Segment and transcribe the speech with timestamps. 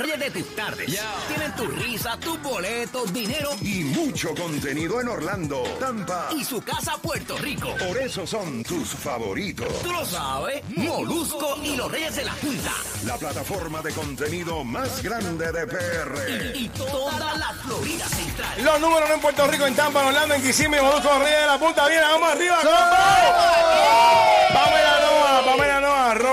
[0.00, 0.98] Ríe de tus tardes.
[1.28, 6.96] Tienen tu risa, tu boleto, dinero y mucho contenido en Orlando, Tampa y su casa
[7.02, 7.74] Puerto Rico.
[7.76, 9.68] Por eso son tus favoritos.
[9.82, 12.72] Tú lo sabes, Molusco y los Reyes de la Punta.
[13.04, 16.56] La plataforma de contenido más grande de PR.
[16.56, 18.64] Y, toda la Florida Central.
[18.64, 21.58] Los números en Puerto Rico, en Tampa, en Orlando, en Kissimmee, Molusco, Reyes de la
[21.58, 21.86] Punta.
[21.88, 22.58] Viene, vamos arriba.
[24.54, 25.42] Pamela Noa,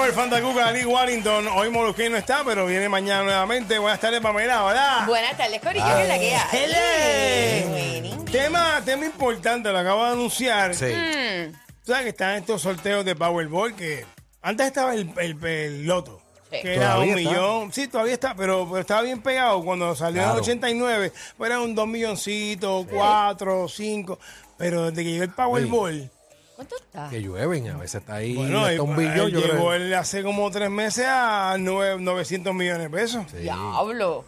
[0.07, 1.47] Robert Fantacuca, Lee Warrington.
[1.49, 3.77] Hoy Molusquín no está, pero viene mañana nuevamente.
[3.77, 5.05] Buenas tardes, Pamela, ¿verdad?
[5.05, 7.63] Buenas tardes, Corillo, que es la que hay.
[7.65, 8.31] ¡Hele!
[8.31, 10.73] Tema, tema importante, lo acabo de anunciar.
[10.75, 10.85] Sí.
[10.85, 11.51] Mm.
[11.83, 14.05] Tú sabes que están estos sorteos de Powerball que
[14.41, 16.21] antes estaba el, el, el loto.
[16.51, 16.59] Sí.
[16.61, 17.15] Que era un está.
[17.17, 17.73] millón.
[17.73, 19.61] Sí, todavía está, pero, pero estaba bien pegado.
[19.61, 20.41] Cuando salió en el Claro.
[20.41, 24.19] 89, pues era un dos milloncitos, cuatro, cinco.
[24.57, 26.09] Pero desde que llegó el Powerball,
[26.57, 27.07] ¿Cuánto está?
[27.09, 29.73] Que llueven, a veces está ahí bueno, hasta un billón, yo llegó creo.
[29.75, 33.25] él hace como tres meses a nueve- 900 millones de pesos.
[33.31, 33.37] Sí.
[33.37, 34.25] Diablo.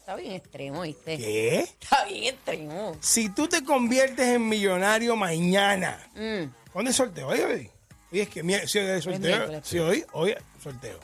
[0.00, 1.16] Está bien extremo, ¿viste?
[1.16, 1.60] ¿Qué?
[1.60, 2.96] Está bien extremo.
[3.00, 6.50] Si tú te conviertes en millonario mañana, Mm.
[6.72, 7.28] ¿cuándo es sorteo?
[7.28, 7.70] Hoy, hoy.
[8.12, 9.20] Hoy es que mi- sí, hoy es sorteo.
[9.20, 9.62] miércoles.
[9.64, 10.98] Sí, hoy, hoy es sorteo.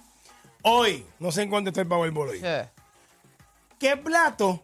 [0.63, 2.41] Hoy, no sé en cuánto está el Powerball hoy.
[2.41, 2.47] Sí.
[3.79, 4.61] ¿Qué plato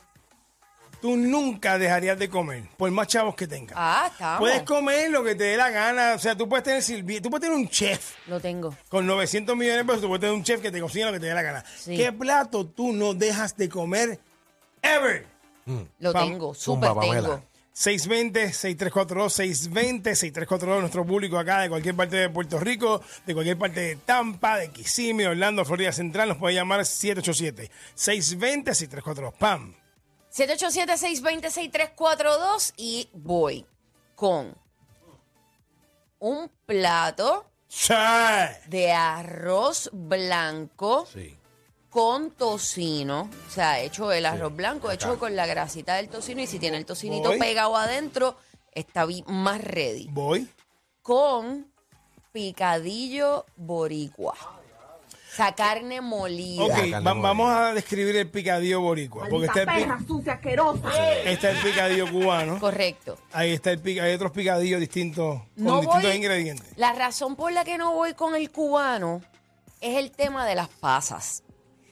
[1.02, 2.62] tú nunca dejarías de comer?
[2.78, 3.74] Por más chavos que tengas.
[3.76, 4.38] Ah, estamos.
[4.40, 6.14] Puedes comer lo que te dé la gana.
[6.14, 8.74] O sea, tú puedes tener sirvi- tú puedes tener un chef Lo tengo.
[8.88, 10.00] con 900 millones de pesos.
[10.00, 11.62] Tú puedes tener un chef que te cocina lo que te dé la gana.
[11.76, 11.94] Sí.
[11.96, 14.18] ¿Qué plato tú no dejas de comer
[14.80, 15.26] ever?
[15.98, 16.54] Lo Pam- tengo.
[16.54, 17.28] Súper Zumba, Pamela.
[17.28, 17.42] tengo.
[17.74, 23.96] 620-6342, 620-6342, nuestro público acá de cualquier parte de Puerto Rico, de cualquier parte de
[23.96, 29.32] Tampa, de Kissimmee, Orlando, Florida Central, nos puede llamar 787-620-6342.
[29.38, 29.74] ¡Pam!
[30.32, 33.66] 787-620-6342 y voy
[34.14, 34.54] con
[36.18, 37.94] un plato ¡Sí!
[38.68, 41.36] de arroz blanco Sí.
[41.90, 43.28] con tocino.
[43.48, 46.40] O sea, hecho el arroz blanco, hecho con la grasita del tocino.
[46.42, 47.38] Y si tiene el tocinito Voy.
[47.38, 48.36] pegado adentro,
[48.72, 50.08] está más ready.
[50.10, 50.48] Voy.
[51.02, 51.70] Con
[52.32, 54.36] picadillo boricua.
[55.32, 56.62] O sea, carne molida.
[56.64, 57.20] Ok, carne va- molida.
[57.22, 59.28] vamos a describir el picadillo boricua.
[59.30, 59.66] Porque está el,
[59.98, 60.88] pi- sucia, asquerosa.
[61.24, 62.58] está el picadillo cubano.
[62.60, 63.16] Correcto.
[63.32, 66.76] Ahí está el pica, hay otros picadillos distintos, con No distintos voy- ingredientes.
[66.76, 69.22] La razón por la que no voy con el cubano
[69.80, 71.42] es el tema de las pasas.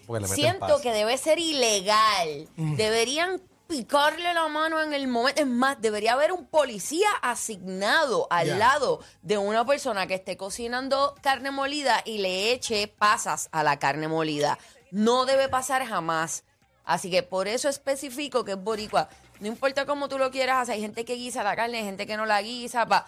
[0.07, 2.47] Porque le meten Siento que debe ser ilegal.
[2.57, 5.41] Deberían picarle la mano en el momento.
[5.41, 11.15] Es más, debería haber un policía asignado al lado de una persona que esté cocinando
[11.23, 14.59] carne molida y le eche pasas a la carne molida.
[14.91, 16.43] No debe pasar jamás.
[16.85, 19.09] Así que por eso especifico que es boricua.
[19.39, 20.75] No importa cómo tú lo quieras hacer.
[20.75, 22.87] Hay gente que guisa la carne, hay gente que no la guisa.
[22.87, 23.07] Pa.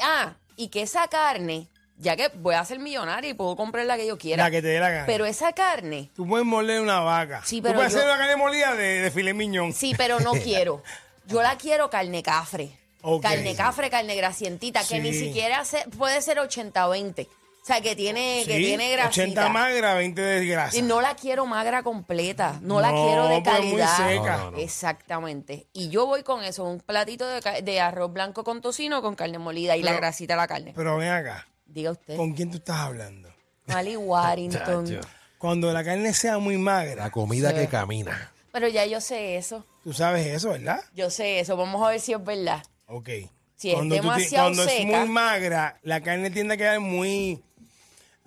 [0.00, 3.96] Ah, y que esa carne, ya que voy a ser millonaria y puedo comprar la
[3.96, 4.44] que yo quiera.
[4.44, 5.06] La que te dé la gana.
[5.06, 7.42] Pero esa carne Tú puedes moler una vaca.
[7.44, 9.72] Sí, Tú pero puedes yo- hacer una carne molida de, de filet miñón.
[9.72, 10.82] Sí, pero no quiero.
[11.26, 12.70] Yo la quiero carne cafre.
[13.02, 13.22] Ok.
[13.22, 17.26] Carne cafre, carne grasientita, que ni siquiera se- puede ser 80-20.
[17.28, 19.22] O sea, que tiene, que Sí, tiene grasita.
[19.24, 20.74] 80 magra, 20 de grasa.
[20.78, 23.96] Y no la quiero magra completa, no, la quiero de porque es muy calidad.
[24.08, 24.36] seca.
[24.38, 24.58] No, no, no.
[24.58, 25.66] Exactamente.
[25.74, 29.76] Y yo voy con eso, un platito de, arroz blanco con tocino con carne molida
[29.76, 30.72] y la grasita de la carne.
[30.74, 32.16] Pero ven acá, Diga usted.
[32.16, 33.32] ¿con quién tú estás hablando?
[33.66, 35.00] Mali Warrington.
[35.38, 37.56] Cuando la carne sea muy La magra, comida Sí.
[37.56, 38.32] que camina.
[38.52, 39.64] Pero ya yo sé eso.
[39.84, 40.82] tú sabes eso, ¿verdad?
[40.94, 41.56] Yo sé eso.
[41.56, 42.62] Vamos a ver si es verdad.
[42.86, 43.08] Ok.
[43.56, 46.80] Si es cuando tú ti- demasiado cuando es muy magra, la carne tiende a quedar
[46.80, 47.42] muy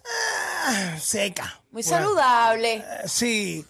[0.06, 1.60] ah, seca.
[1.72, 2.76] Muy saludable.
[2.76, 3.66] Eh, Sí.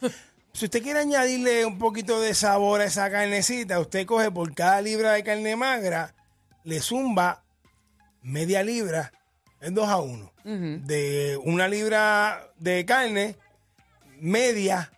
[0.53, 4.81] Si usted quiere añadirle un poquito de sabor a esa carnecita, usted coge por cada
[4.81, 6.13] libra de carne magra,
[6.65, 7.41] le zumba
[8.21, 9.13] media libra,
[9.61, 10.33] es 2 a 1.
[10.43, 13.37] De una libra de carne,
[14.19, 14.91] media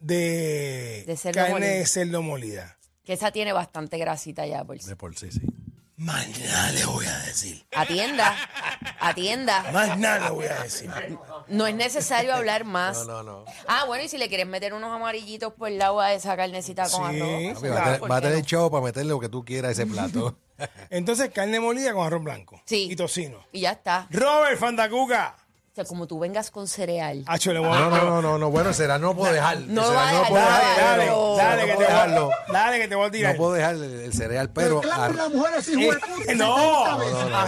[0.00, 1.72] de, De cerdo carne molido.
[1.74, 2.76] de cerdo molida.
[3.04, 4.88] Que esa tiene bastante grasita ya por sí.
[4.88, 5.40] De por sí, sí.
[5.96, 7.62] Más nada le voy a decir.
[7.76, 8.34] Atienda,
[9.00, 9.70] atienda.
[9.70, 10.90] Más nada le voy a decir.
[11.48, 13.06] No es necesario hablar más.
[13.06, 13.44] No, no, no.
[13.68, 16.88] Ah, bueno, y si le quieres meter unos amarillitos por el lado a esa carnecita
[16.88, 17.20] con Sí.
[17.20, 17.60] arroz.
[17.60, 18.48] Claro, va a tener- ¿por va a qué tener no?
[18.48, 20.38] show para meterle lo que tú quieras a ese plato.
[20.90, 22.60] Entonces, carne molida con arroz blanco.
[22.66, 22.88] Sí.
[22.90, 23.38] Y tocino.
[23.52, 24.06] Y ya está.
[24.10, 25.36] Robert Fandacuca.
[25.74, 27.22] sea, como tú vengas con cereal.
[27.26, 29.58] Hacho, le voy a- No, no, no, no, no, bueno, será no puedo dejar.
[29.60, 31.76] No va dejar, puedo no va a Dale, dejar, dale, pero- dale, no que te
[31.76, 32.30] puedo voy a dejarlo.
[32.52, 33.32] Dale, que te voy a tirar.
[33.34, 36.98] No puedo dejar el, el cereal, pero Eh, no, a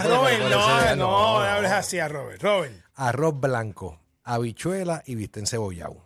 [0.03, 2.41] Robert, no, no, no hables así a Robert.
[2.41, 2.73] Robert.
[2.95, 6.02] arroz blanco, habichuela y viste encebollado.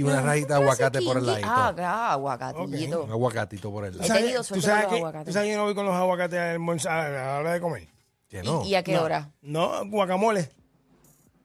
[0.00, 1.48] Y una rajita de aguacate por el ladito.
[1.50, 3.04] Ah, claro, aguacatito.
[3.04, 4.14] Un aguacatito por el He lado.
[4.14, 5.26] tenido ¿Tú suerte sabes con los que, aguacates.
[5.26, 7.60] tú sabes que yo no voy con los aguacates a almorzar a la hora de
[7.60, 7.88] comer?
[8.28, 8.64] Que no.
[8.64, 9.30] ¿Y, a qué hora?
[9.42, 10.40] No, guacamole.
[10.40, 10.44] O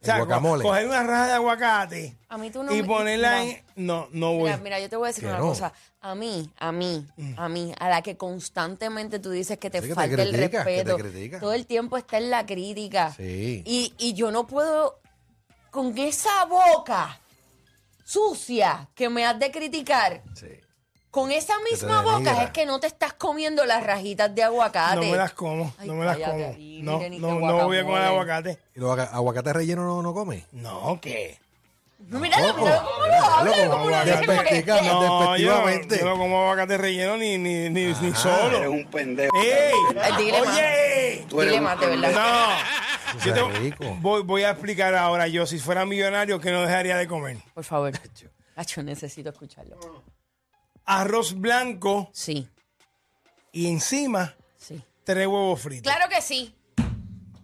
[0.02, 0.62] El sea, guacamole.
[0.64, 3.64] co- coger una raja de aguacate A mí tú no y me- ponerla en...
[3.76, 4.44] No, no voy.
[4.44, 5.48] Mira, mira, yo te voy a decir Que una no.
[5.48, 5.74] cosa.
[6.02, 9.84] A mí, a mí, a mí, a la que constantemente tú dices que te Sí,
[9.84, 10.98] que te falta el critica, que te respeto.
[10.98, 11.40] critica.
[11.40, 13.12] Todo el tiempo está en la crítica.
[13.18, 13.64] Sí.
[13.66, 15.00] Y, y yo no puedo,
[15.72, 17.20] con esa boca
[18.06, 20.48] sucia que me has de criticar, Sí.
[21.12, 22.18] con esa misma denigra.
[22.34, 24.96] boca es que no te estás comiendo las rajitas de aguacate.
[24.98, 26.54] No me las como, Ay, no me las cállate como.
[26.56, 28.06] ahí, No, no, no voy a comer guacamole.
[28.06, 28.60] aguacate.
[28.76, 30.46] ¿Y los aga- aguacates rellenos no, no come?
[30.52, 31.40] No, ¿qué?
[32.08, 32.54] Míralo, míralo
[32.84, 34.84] cómo lo Míralo habla, como cómo lo dice, como que- no.
[34.84, 35.98] No, yo, Despectivamente.
[36.00, 38.58] yo no como aguacate relleno ni, ni, ni, ni solo.
[38.58, 39.36] Eres un pendejo.
[39.42, 39.74] ¡Ey!
[40.18, 40.50] Dile más.
[40.58, 41.26] ¡Oye!
[41.32, 42.12] Dile más, de verdad.
[42.12, 42.95] No.
[43.18, 43.98] Eso Yo es te- rico.
[44.02, 47.38] voy, voy a explicar ahora yo, si fuera millonario, que no dejaría de comer.
[47.54, 47.92] Por favor.
[48.56, 49.78] Acho, necesito escucharlo.
[50.86, 52.48] Arroz blanco Sí,
[53.52, 54.82] y encima sí.
[55.04, 55.92] tres huevos fritos.
[55.92, 56.56] Claro que sí.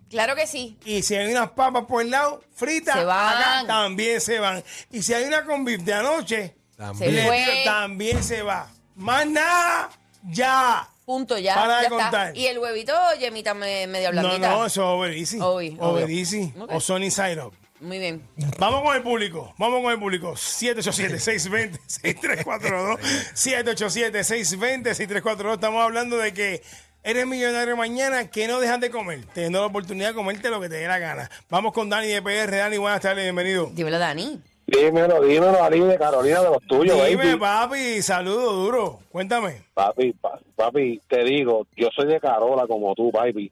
[0.09, 0.77] Claro que sí.
[0.85, 3.37] Y si hay unas papas por el lado, fritas, Se van.
[3.37, 4.61] acá también se van.
[4.91, 7.11] Y si hay una con beef de anoche, También.
[7.11, 7.37] Se le fue.
[7.45, 8.69] tiro, también se va.
[8.95, 9.89] Más nada,
[10.23, 10.87] ya.
[11.11, 11.55] Punto, ya.
[11.55, 12.27] Para de ya contar.
[12.29, 12.39] está.
[12.39, 14.49] Y el huevito, yemita me- media No, blandita.
[14.49, 15.39] no, eso es over easy.
[15.41, 16.17] Obvio, over obvio.
[16.17, 16.53] easy.
[16.57, 16.71] Ok.
[16.73, 17.53] O Sony Side Up.
[17.81, 18.25] Muy bien.
[18.59, 20.35] Vamos con el público, vamos con el público.
[20.37, 22.97] 787-620-6342.
[23.33, 25.53] 787-620-6342.
[25.55, 26.61] Estamos hablando de que
[27.03, 30.69] eres millonario mañana, que no dejas de comer, teniendo la oportunidad de comerte lo que
[30.69, 31.29] te dé la gana.
[31.49, 32.57] Vamos con Dani de PR.
[32.57, 33.69] Dani, buenas tardes, bienvenido.
[33.73, 34.39] Dímelo, Dani.
[34.71, 37.39] Dímelo, dímelo, Ali de Carolina de los tuyos, Dime, baby.
[37.39, 38.99] papi, saludo duro.
[39.11, 39.63] Cuéntame.
[39.73, 43.51] Papi, pa- papi, te digo, yo soy de Carola como tú, baby.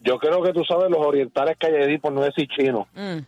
[0.00, 2.86] Yo creo que tú sabes los orientales que hay allí, por no decir chino.
[2.94, 3.18] Mm.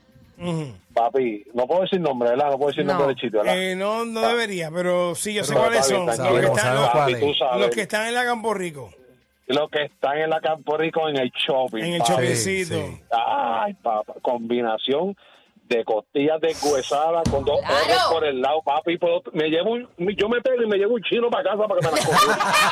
[0.94, 2.50] Papi, no puedo decir nombre, ¿verdad?
[2.50, 2.92] No puedo decir No.
[2.94, 3.58] nombre del sitio, ¿verdad?
[3.58, 6.06] Eh, no, no debería, pero sí, yo sé Pero cuáles son.
[6.06, 7.20] Los que, están, Sabemos los, cuál Papi, es.
[7.20, 7.60] tú sabes.
[7.60, 8.90] los que están en la Campo Rico,
[9.46, 11.82] Los que están en la Campo Rico en el shopping.
[11.82, 12.34] en el papi.
[12.36, 12.64] sí.
[13.10, 15.16] Ay, papá, combinación
[15.76, 17.74] de costillas deshuesadas con dos Claro.
[17.96, 18.98] ojos por el lado, papi.
[18.98, 21.80] puedo- me llevo un- yo me pego y me llevo un chino para casa para
[21.80, 22.18] que me la coma.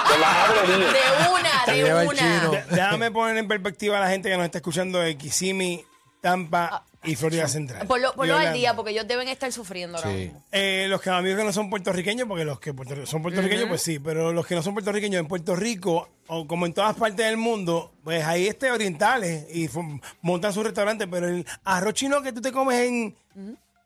[0.09, 0.77] Te la.
[0.77, 2.51] De una, de el una.
[2.51, 5.85] De- Déjame poner en perspectiva a la gente que nos está escuchando de Kissimmee,
[6.21, 7.87] Tampa y Florida Central.
[7.87, 10.17] Ponlo, ponlo al día porque ellos deben estar sufriendo ahora Sí.
[10.17, 10.45] mismo.
[10.53, 13.83] Eh, los que amigos que no son puertorriqueños, porque los que puerto- son puertorriqueños, pues
[13.83, 17.25] sí, pero los que no son puertorriqueños en Puerto Rico, o como en todas partes
[17.25, 22.21] del mundo, pues ahí este orientales y fu- montan su restaurante, pero el arroz chino
[22.23, 23.17] que tú te comes en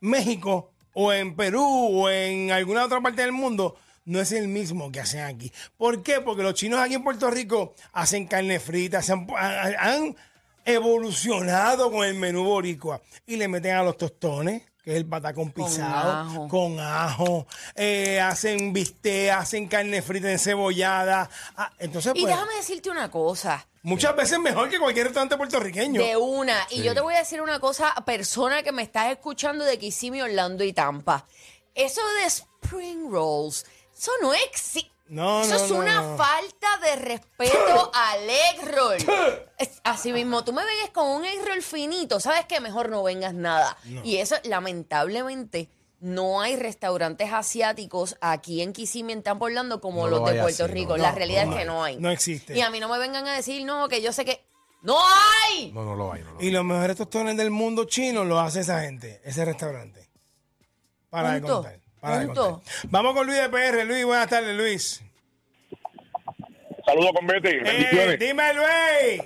[0.00, 3.76] México o en Perú o en alguna otra parte del mundo
[4.06, 5.50] no es el mismo que hacen aquí.
[5.78, 6.20] ¿Por qué?
[6.20, 10.16] Porque los chinos aquí en Puerto Rico hacen carne frita, se han, han- han
[10.64, 15.50] evolucionado con el menú boricua y le meten a los tostones, que es el patacón
[15.50, 16.48] pisado, ajo.
[16.48, 21.28] con ajo, eh, hacen bistec, hacen carne frita encebollada.
[21.56, 23.66] Ah, entonces, Y pues, déjame decirte una cosa.
[23.82, 26.02] muchas veces mejor que cualquier restaurante puertorriqueño.
[26.02, 26.66] De una.
[26.70, 30.22] Y yo te voy a decir una cosa, persona que me estás escuchando de Kissimmee,
[30.22, 31.26] Orlando y Tampa.
[31.74, 33.64] Eso de spring rolls,
[33.96, 34.93] eso no existe.
[35.06, 36.16] No, Eso no, es no, una no.
[36.16, 38.96] falta de respeto al egg roll.
[39.58, 42.60] Es- Así mismo, tú me vengas con un egg roll finito, ¿sabes qué?
[42.60, 43.76] Mejor no vengas nada.
[44.02, 45.68] Y eso, lamentablemente,
[46.00, 50.40] no hay restaurantes asiáticos aquí en Kissimmee, en Tampa, Orlando, como No los lo de
[50.40, 50.96] Puerto así, Rico.
[50.96, 51.66] no, La no, realidad no es que hay.
[51.68, 51.96] no hay.
[51.98, 52.56] No existe.
[52.56, 54.42] Y a mí no me vengan a decir, no, que yo sé que...
[54.82, 55.70] ¡No hay!
[55.72, 56.22] No, no lo hay.
[56.22, 56.46] No lo hay.
[56.46, 60.10] Y los mejores tostones del mundo chino los hace esa gente, ese restaurante.
[61.08, 61.54] Para de Punto.
[61.62, 61.80] contar.
[62.04, 62.62] Para Punto.
[62.90, 63.84] Vamos con Luis de PR.
[63.86, 65.02] Luis, buenas tardes, Luis.
[66.86, 69.22] Saludos con Betty, Eh, dime, Luis.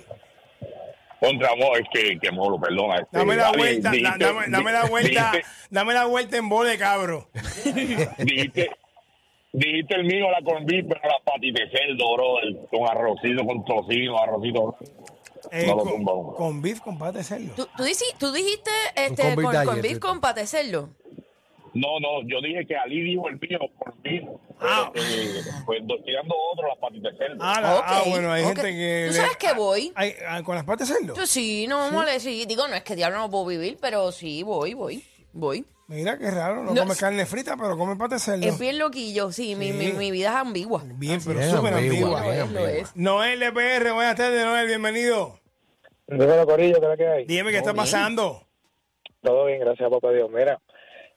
[1.19, 2.95] Contra amor, es que, que molo, perdona.
[2.95, 6.47] este, Dame la vuelta, da- dijiste- dame, dame la vuelta, Dijiste, dame la vuelta en
[6.47, 7.27] bole, cabro.
[8.19, 8.69] dijiste,
[9.51, 13.45] dijiste el mío, la con beef, pero la patita de cerdo, bro, el- con arrocito,
[13.45, 14.77] con tocino, arrocito.
[15.51, 17.53] Eh, No lo con, con beef, con pate de cerdo.
[17.55, 20.89] ¿Tú, tú, dici- tú dijiste este, con con, con beef con pate de cerdo?
[21.73, 24.23] No, no, yo dije que Ali dijo el mío por beef.
[24.59, 24.91] Ah.
[24.95, 27.37] Eh, pues do- tirando otro, las patitas de cerdo.
[27.39, 29.05] Ah, la- Ok, ah, bueno, hay gente que.
[29.09, 29.91] ¿Tú le- sabes que voy?
[29.95, 31.15] Ay, ah, ¿Con las patas de cerdo?
[31.15, 32.45] Yo sí, no mole, sí.
[32.47, 35.65] Digo, no es que diablo no puedo vivir, pero sí, voy, voy, voy.
[35.87, 38.45] Mira qué raro, no, No, come carne frita, pero come pate de cerdo.
[38.45, 40.83] Es bien loquillo, sí, Mi, mi, mi vida es ambigua.
[40.85, 42.71] Bien, pero súper ambigua, Lo es, ambigua.
[42.71, 42.95] es.
[42.95, 45.39] Noel de PR, buenas tardes, Noel, bienvenido.
[46.07, 47.25] Dímelo, Corillo, ¿qué que hay?
[47.25, 47.83] Dime qué está bien.
[47.83, 48.43] pasando.
[49.21, 50.29] Todo bien, gracias, papá Dios.
[50.29, 50.59] Mira,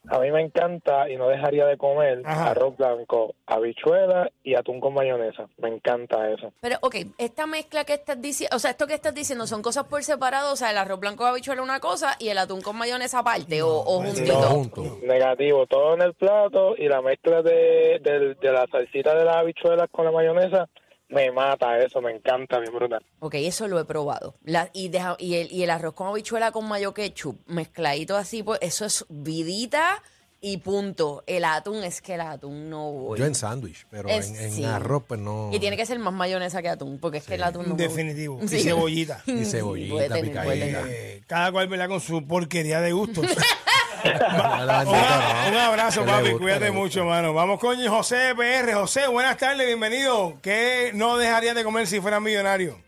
[0.08, 2.50] a mí me encanta y no dejaría de comer Ajá.
[2.50, 5.46] arroz blanco, habichuela y atún con mayonesa.
[5.58, 6.52] Me encanta eso.
[6.60, 9.84] Pero, ok, esta mezcla que estás diciendo, o sea, esto que estás diciendo son cosas
[9.84, 12.76] por separado, o sea, el arroz blanco de habichuela una cosa y el atún con
[12.76, 14.32] mayonesa aparte, o, o juntito.
[14.32, 14.82] Todo junto.
[15.02, 19.36] Negativo, todo en el plato y la mezcla de, del- de la salsita de las
[19.36, 20.68] habichuelas con la mayonesa
[21.12, 23.04] me mata eso, me encanta, bien brutal.
[23.20, 24.34] Ok, eso lo he probado.
[24.44, 28.42] La- y, deja- y, el, y el arroz con habichuela con mayo ketchup, mezcladito así,
[28.42, 30.02] pues eso es vidita
[30.40, 31.22] y punto.
[31.28, 33.18] El atún es que el atún no voy.
[33.18, 34.64] Yo en sándwich, pero Es- en, en sí.
[34.64, 35.50] arroz, pues no.
[35.52, 37.74] Y tiene que ser más mayonesa que atún, porque es que el atún no.
[37.76, 38.40] Definitivo.
[38.48, 38.56] Sí.
[38.56, 39.22] Y cebollita.
[39.26, 40.82] Y cebollita, tener, picadita.
[40.88, 43.24] Eh, cada cual pelea con su porquería de gustos.
[44.04, 46.30] Un, abrazo, papi.
[46.30, 47.32] gusta, Cuídate mucho, mano.
[47.34, 48.72] Vamos con José PR.
[48.74, 50.38] José, buenas tardes, bienvenido.
[50.42, 52.78] ¿Qué no dejarías de comer si fueras millonario?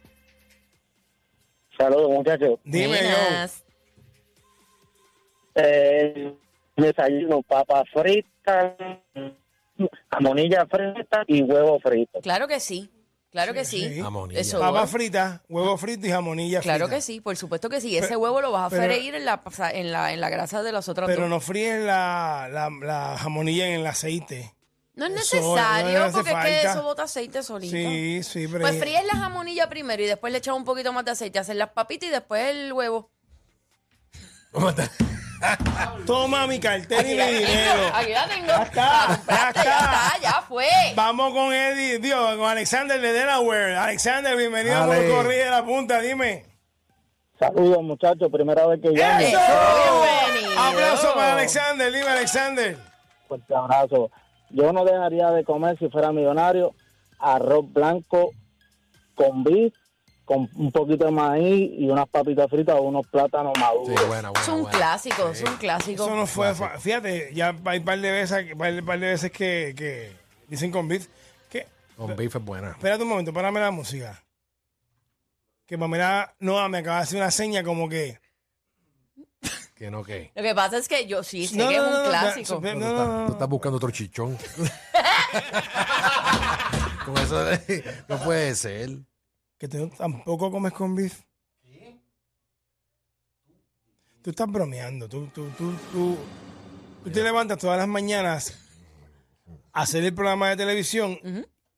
[1.79, 2.59] Saludos, muchachos.
[2.65, 3.47] Dime, yo.
[5.57, 6.35] Eh,
[6.77, 8.73] desayuno, papas fritas,
[10.11, 12.21] jamonilla frita y huevo frito.
[12.21, 12.91] Claro que sí,
[13.35, 13.87] claro que sí.
[13.95, 14.01] sí.
[14.01, 14.41] Jamonilla.
[14.41, 15.01] Eso Papas voy.
[15.01, 16.97] fritas, huevo frito y jamonilla Claro frita.
[16.97, 17.99] que sí, por supuesto que sí.
[17.99, 20.73] Ese huevo lo vas a pero- freír en la, en la, en la grasa de
[20.73, 21.31] las otras Pero dos.
[21.31, 24.55] no fríes la, la, la jamonilla en el aceite.
[24.95, 27.77] No es Eso necesario, no porque es que eso bota aceite solito.
[27.77, 28.61] Sí, sí, pero...
[28.61, 31.57] Pues fríes la jamonilla primero y después le echas un poquito más de aceite, hacer
[31.57, 33.11] las papitas y después el huevo.
[36.07, 37.91] Toma mi cartera y mi dinero.
[37.95, 38.47] aquí la tengo.
[38.47, 39.65] Ya está, La ya está.
[39.65, 40.67] ya está, ya fue.
[40.95, 43.77] Vamos con Eddie, Dios, con Alexander de Delaware.
[43.77, 44.87] Alexander, bienvenido a.
[44.87, 46.45] Corrida de la Punta, dime.
[47.39, 49.21] Saludos, muchachos, primera vez que llamo.
[49.21, 49.39] Eso,
[50.33, 50.61] bienvenido.
[50.61, 52.77] Aplauso para Alexander, dime Alexander.
[53.29, 54.11] Fuerte abrazo.
[54.51, 56.75] Yo no dejaría de comer si fuera millonario
[57.19, 58.31] arroz blanco
[59.15, 59.73] con bis,
[60.25, 64.07] con un poquito de maíz y unas papitas fritas o unos plátanos Sí, maduros.
[64.07, 64.41] buena, buena.
[64.41, 64.79] Es un buena.
[64.79, 66.05] clásico, es un clásico.
[66.05, 69.75] Eso no fue, fíjate, ya hay un par de veces, par, par de veces que,
[69.77, 70.13] que
[70.49, 71.09] dicen con beef.
[71.51, 71.67] Que,
[71.97, 72.71] Con beef es buena.
[72.71, 74.23] espérate un momento, párame la música.
[75.67, 78.19] Que Pamela Noa me acaba de hacer una seña como que...
[79.75, 80.31] Que no, que.
[80.37, 82.09] Lo que pasa es que yo sí sé No, que no, es no, un no,
[82.11, 82.55] clásico.
[82.55, 83.27] no, Tú no, estás, no, no.
[83.27, 84.39] tú estás buscando otro chichón.
[87.05, 88.91] Con eso de- no puede ser.
[89.65, 91.23] Que tú tampoco comes con beef.
[94.21, 95.09] Tú estás bromeando.
[95.09, 96.19] Tú, tú, tú, tú,
[97.03, 98.59] tú te levantas todas las mañanas
[99.73, 101.19] a hacer el programa de televisión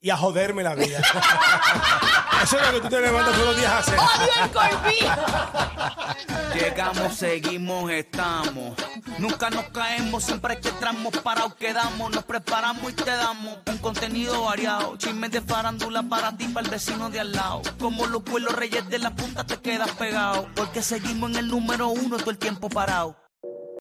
[0.01, 0.99] y a joderme la vida.
[2.43, 3.99] Eso es lo que tú te levantas todos los días a hacer.
[4.01, 5.76] ¡Odio el corpí!
[6.55, 8.77] Llegamos, seguimos, estamos.
[9.19, 12.11] Nunca nos caemos, siempre que entramos parados quedamos.
[12.11, 14.97] Nos preparamos y te damos un contenido variado.
[14.97, 17.63] Chismes de farándula para ti, para el vecino de al lado.
[17.79, 20.49] Como los vuelos reyes de la punta te quedas pegado.
[20.55, 23.26] Porque seguimos en el número uno todo el tiempo parado.